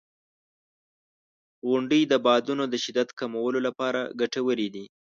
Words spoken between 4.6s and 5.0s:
دي.